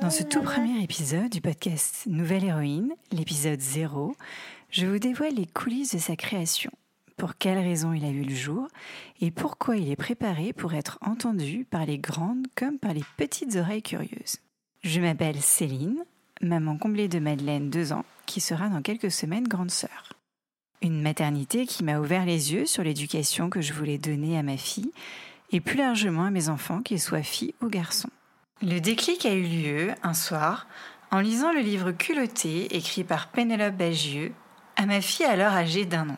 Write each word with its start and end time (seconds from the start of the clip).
Dans 0.00 0.10
ce 0.10 0.22
tout 0.22 0.42
premier 0.42 0.82
épisode 0.82 1.28
du 1.28 1.40
podcast 1.40 2.04
Nouvelle 2.06 2.44
Héroïne, 2.44 2.92
l'épisode 3.12 3.60
0, 3.60 4.16
je 4.70 4.86
vous 4.86 4.98
dévoile 4.98 5.34
les 5.34 5.46
coulisses 5.46 5.94
de 5.94 6.00
sa 6.00 6.16
création, 6.16 6.70
pour 7.16 7.36
quelles 7.36 7.58
raisons 7.58 7.92
il 7.92 8.04
a 8.04 8.10
eu 8.10 8.22
le 8.22 8.34
jour 8.34 8.66
et 9.20 9.30
pourquoi 9.30 9.76
il 9.76 9.90
est 9.90 9.96
préparé 9.96 10.52
pour 10.52 10.74
être 10.74 10.98
entendu 11.02 11.64
par 11.64 11.86
les 11.86 11.98
grandes 11.98 12.46
comme 12.56 12.78
par 12.78 12.92
les 12.92 13.04
petites 13.16 13.56
oreilles 13.56 13.82
curieuses. 13.82 14.38
Je 14.82 15.00
m'appelle 15.00 15.40
Céline, 15.40 16.04
maman 16.40 16.76
comblée 16.76 17.08
de 17.08 17.18
Madeleine, 17.18 17.70
2 17.70 17.92
ans, 17.92 18.04
qui 18.26 18.40
sera 18.40 18.68
dans 18.68 18.82
quelques 18.82 19.12
semaines 19.12 19.46
grande 19.46 19.70
sœur. 19.70 20.14
Une 20.82 21.02
maternité 21.02 21.66
qui 21.66 21.84
m'a 21.84 22.00
ouvert 22.00 22.24
les 22.24 22.52
yeux 22.54 22.64
sur 22.64 22.82
l'éducation 22.82 23.50
que 23.50 23.60
je 23.60 23.74
voulais 23.74 23.98
donner 23.98 24.38
à 24.38 24.42
ma 24.42 24.56
fille 24.56 24.92
et 25.50 25.60
plus 25.60 25.78
largement 25.78 26.24
à 26.24 26.30
mes 26.30 26.48
enfants, 26.48 26.82
qu'ils 26.82 27.00
soient 27.00 27.22
filles 27.22 27.54
ou 27.60 27.68
garçons. 27.68 28.10
Le 28.62 28.78
déclic 28.78 29.24
a 29.26 29.34
eu 29.34 29.42
lieu 29.42 29.94
un 30.02 30.14
soir 30.14 30.66
en 31.10 31.20
lisant 31.20 31.52
le 31.52 31.60
livre 31.60 31.92
Culotté 31.92 32.76
écrit 32.76 33.04
par 33.04 33.28
Pénélope 33.28 33.76
Bagieux 33.76 34.32
à 34.76 34.86
ma 34.86 35.00
fille 35.00 35.26
alors 35.26 35.52
âgée 35.52 35.84
d'un 35.84 36.10
an. 36.10 36.16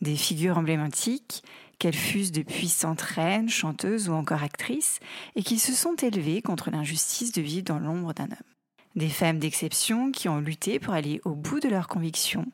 Des 0.00 0.16
figures 0.16 0.58
emblématiques, 0.58 1.44
qu'elles 1.78 1.94
fussent 1.94 2.32
de 2.32 2.42
puissantes 2.42 3.00
reines, 3.00 3.48
chanteuses 3.48 4.08
ou 4.08 4.12
encore 4.12 4.42
actrices, 4.42 5.00
et 5.34 5.42
qui 5.42 5.58
se 5.58 5.72
sont 5.72 5.96
élevées 5.96 6.42
contre 6.42 6.70
l'injustice 6.70 7.32
de 7.32 7.42
vivre 7.42 7.64
dans 7.64 7.78
l'ombre 7.78 8.12
d'un 8.14 8.24
homme. 8.24 8.52
Des 8.94 9.08
femmes 9.08 9.38
d'exception 9.38 10.12
qui 10.12 10.28
ont 10.28 10.38
lutté 10.38 10.78
pour 10.78 10.94
aller 10.94 11.20
au 11.24 11.34
bout 11.34 11.60
de 11.60 11.68
leurs 11.68 11.88
convictions, 11.88 12.46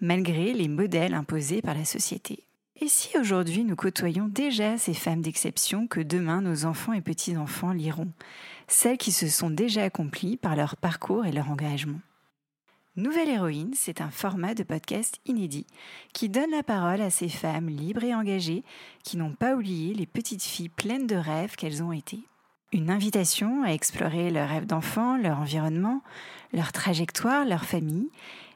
malgré 0.00 0.52
les 0.52 0.68
modèles 0.68 1.14
imposés 1.14 1.62
par 1.62 1.74
la 1.74 1.84
société. 1.84 2.44
Et 2.80 2.88
si 2.88 3.16
aujourd'hui 3.16 3.62
nous 3.62 3.76
côtoyons 3.76 4.26
déjà 4.26 4.78
ces 4.78 4.94
femmes 4.94 5.22
d'exception 5.22 5.86
que 5.86 6.00
demain 6.00 6.40
nos 6.40 6.64
enfants 6.64 6.92
et 6.92 7.00
petits-enfants 7.00 7.72
liront, 7.72 8.10
celles 8.66 8.98
qui 8.98 9.12
se 9.12 9.28
sont 9.28 9.50
déjà 9.50 9.84
accomplies 9.84 10.36
par 10.36 10.56
leur 10.56 10.76
parcours 10.76 11.24
et 11.24 11.30
leur 11.30 11.50
engagement? 11.50 12.00
Nouvelle 12.96 13.28
Héroïne, 13.28 13.74
c'est 13.74 14.00
un 14.00 14.10
format 14.10 14.54
de 14.54 14.64
podcast 14.64 15.20
inédit 15.24 15.66
qui 16.12 16.28
donne 16.28 16.50
la 16.50 16.64
parole 16.64 17.00
à 17.00 17.10
ces 17.10 17.28
femmes 17.28 17.68
libres 17.68 18.02
et 18.02 18.14
engagées 18.14 18.64
qui 19.04 19.16
n'ont 19.16 19.34
pas 19.34 19.54
oublié 19.54 19.94
les 19.94 20.06
petites 20.06 20.42
filles 20.42 20.68
pleines 20.68 21.06
de 21.06 21.16
rêves 21.16 21.54
qu'elles 21.54 21.82
ont 21.82 21.92
été. 21.92 22.18
Une 22.72 22.90
invitation 22.90 23.62
à 23.62 23.68
explorer 23.68 24.30
leurs 24.30 24.48
rêves 24.48 24.66
d'enfant, 24.66 25.16
leur 25.16 25.38
environnement, 25.38 26.02
leur 26.52 26.72
trajectoire, 26.72 27.44
leur 27.44 27.64
famille, 27.64 28.10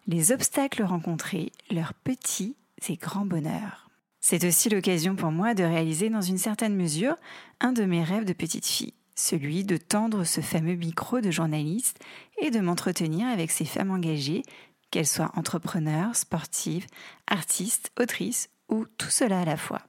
les 0.08 0.32
obstacles 0.32 0.82
rencontrés, 0.82 1.52
leurs 1.70 1.94
petits 1.94 2.56
et 2.88 2.96
grands 2.96 3.26
bonheurs. 3.26 3.87
C'est 4.30 4.44
aussi 4.44 4.68
l'occasion 4.68 5.16
pour 5.16 5.32
moi 5.32 5.54
de 5.54 5.64
réaliser 5.64 6.10
dans 6.10 6.20
une 6.20 6.36
certaine 6.36 6.76
mesure 6.76 7.16
un 7.60 7.72
de 7.72 7.84
mes 7.84 8.04
rêves 8.04 8.26
de 8.26 8.34
petite 8.34 8.66
fille, 8.66 8.92
celui 9.14 9.64
de 9.64 9.78
tendre 9.78 10.24
ce 10.24 10.42
fameux 10.42 10.74
micro 10.74 11.22
de 11.22 11.30
journaliste 11.30 11.98
et 12.36 12.50
de 12.50 12.60
m'entretenir 12.60 13.26
avec 13.26 13.50
ces 13.50 13.64
femmes 13.64 13.90
engagées, 13.90 14.42
qu'elles 14.90 15.06
soient 15.06 15.32
entrepreneurs, 15.34 16.14
sportives, 16.14 16.84
artistes, 17.26 17.90
autrices 17.98 18.50
ou 18.68 18.84
tout 18.98 19.08
cela 19.08 19.40
à 19.40 19.44
la 19.46 19.56
fois. 19.56 19.80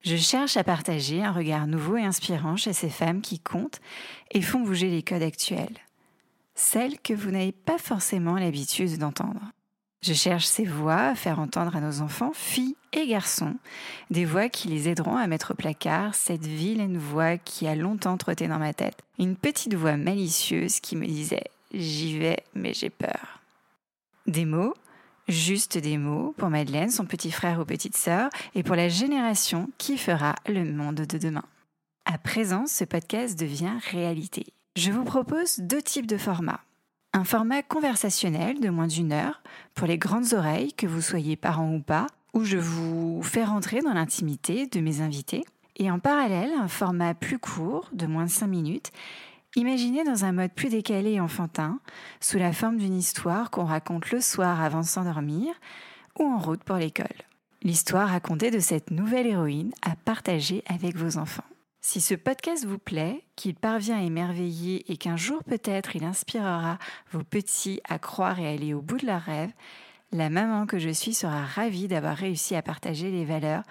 Je 0.00 0.16
cherche 0.16 0.56
à 0.56 0.64
partager 0.64 1.22
un 1.22 1.32
regard 1.32 1.66
nouveau 1.66 1.98
et 1.98 2.04
inspirant 2.04 2.56
chez 2.56 2.72
ces 2.72 2.88
femmes 2.88 3.20
qui 3.20 3.40
comptent 3.40 3.82
et 4.30 4.40
font 4.40 4.60
bouger 4.60 4.88
les 4.88 5.02
codes 5.02 5.20
actuels, 5.22 5.76
celles 6.54 6.98
que 6.98 7.12
vous 7.12 7.30
n'avez 7.30 7.52
pas 7.52 7.76
forcément 7.76 8.38
l'habitude 8.38 8.96
d'entendre. 8.96 9.52
Je 10.02 10.14
cherche 10.14 10.46
ces 10.46 10.64
voix 10.64 11.00
à 11.00 11.14
faire 11.14 11.38
entendre 11.38 11.76
à 11.76 11.80
nos 11.80 12.00
enfants, 12.00 12.32
filles 12.34 12.74
et 12.92 13.06
garçons, 13.06 13.54
des 14.10 14.24
voix 14.24 14.48
qui 14.48 14.66
les 14.66 14.88
aideront 14.88 15.16
à 15.16 15.28
mettre 15.28 15.52
au 15.52 15.54
placard 15.54 16.16
cette 16.16 16.44
vilaine 16.44 16.98
voix 16.98 17.38
qui 17.38 17.68
a 17.68 17.76
longtemps 17.76 18.16
trotté 18.16 18.48
dans 18.48 18.58
ma 18.58 18.74
tête. 18.74 18.98
Une 19.20 19.36
petite 19.36 19.74
voix 19.74 19.96
malicieuse 19.96 20.80
qui 20.80 20.96
me 20.96 21.06
disait 21.06 21.44
J'y 21.72 22.18
vais, 22.18 22.42
mais 22.54 22.74
j'ai 22.74 22.90
peur. 22.90 23.40
Des 24.26 24.44
mots 24.44 24.74
Juste 25.28 25.78
des 25.78 25.98
mots 25.98 26.34
pour 26.36 26.50
Madeleine, 26.50 26.90
son 26.90 27.06
petit 27.06 27.30
frère 27.30 27.60
ou 27.60 27.64
petite 27.64 27.96
sœur, 27.96 28.28
et 28.56 28.64
pour 28.64 28.74
la 28.74 28.88
génération 28.88 29.70
qui 29.78 29.96
fera 29.96 30.34
le 30.48 30.64
monde 30.64 30.96
de 30.96 31.16
demain. 31.16 31.44
À 32.04 32.18
présent, 32.18 32.66
ce 32.66 32.82
podcast 32.82 33.38
devient 33.38 33.78
réalité. 33.92 34.46
Je 34.74 34.90
vous 34.90 35.04
propose 35.04 35.60
deux 35.60 35.80
types 35.80 36.08
de 36.08 36.16
formats. 36.16 36.60
Un 37.12 37.24
format 37.24 37.62
conversationnel 37.62 38.60
de 38.60 38.70
moins 38.70 38.86
d'une 38.86 39.12
heure 39.12 39.42
pour 39.74 39.86
les 39.86 39.98
grandes 39.98 40.32
oreilles, 40.32 40.72
que 40.72 40.86
vous 40.86 41.02
soyez 41.02 41.36
parents 41.36 41.74
ou 41.74 41.80
pas, 41.80 42.06
où 42.32 42.44
je 42.44 42.56
vous 42.56 43.22
fais 43.22 43.44
rentrer 43.44 43.80
dans 43.80 43.92
l'intimité 43.92 44.66
de 44.66 44.80
mes 44.80 45.00
invités. 45.00 45.44
Et 45.76 45.90
en 45.90 45.98
parallèle, 45.98 46.52
un 46.58 46.68
format 46.68 47.14
plus 47.14 47.38
court, 47.38 47.88
de 47.92 48.06
moins 48.06 48.24
de 48.24 48.30
5 48.30 48.46
minutes, 48.46 48.92
Imaginez 49.54 50.02
dans 50.04 50.24
un 50.24 50.32
mode 50.32 50.52
plus 50.52 50.70
décalé 50.70 51.12
et 51.12 51.20
enfantin, 51.20 51.78
sous 52.20 52.38
la 52.38 52.54
forme 52.54 52.78
d'une 52.78 52.96
histoire 52.96 53.50
qu'on 53.50 53.66
raconte 53.66 54.10
le 54.10 54.22
soir 54.22 54.62
avant 54.62 54.80
de 54.80 54.86
s'endormir 54.86 55.52
ou 56.18 56.24
en 56.24 56.38
route 56.38 56.64
pour 56.64 56.76
l'école. 56.76 57.06
L'histoire 57.62 58.08
racontée 58.08 58.50
de 58.50 58.60
cette 58.60 58.90
nouvelle 58.90 59.26
héroïne 59.26 59.72
à 59.82 59.94
partager 59.94 60.64
avec 60.68 60.96
vos 60.96 61.18
enfants. 61.18 61.44
Si 61.84 62.00
ce 62.00 62.14
podcast 62.14 62.64
vous 62.64 62.78
plaît, 62.78 63.24
qu'il 63.34 63.56
parvient 63.56 63.98
à 63.98 64.02
émerveiller 64.02 64.90
et 64.90 64.96
qu'un 64.96 65.16
jour 65.16 65.42
peut-être 65.42 65.96
il 65.96 66.04
inspirera 66.04 66.78
vos 67.10 67.24
petits 67.24 67.80
à 67.88 67.98
croire 67.98 68.38
et 68.38 68.46
à 68.46 68.50
aller 68.50 68.72
au 68.72 68.80
bout 68.80 68.98
de 68.98 69.06
leurs 69.06 69.20
rêves, 69.20 69.52
la 70.12 70.30
maman 70.30 70.64
que 70.64 70.78
je 70.78 70.90
suis 70.90 71.12
sera 71.12 71.44
ravie 71.44 71.88
d'avoir 71.88 72.16
réussi 72.16 72.54
à 72.54 72.62
partager 72.62 73.10
les 73.10 73.24
valeurs 73.24 73.64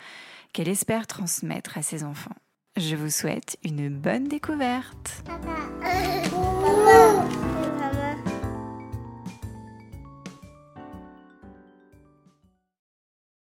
qu'elle 0.52 0.68
espère 0.68 1.08
transmettre 1.08 1.78
à 1.78 1.84
ses 1.84 2.04
enfants. 2.04 2.36
Je 2.76 2.98
vous 2.98 3.10
souhaite 3.10 3.58
une 3.64 3.88
bonne 3.88 4.28
découverte. 4.28 5.24